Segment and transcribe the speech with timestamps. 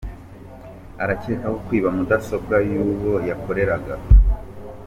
[1.03, 3.93] Arakekwaho kwiba mudasobwa y’uwo yakoreraga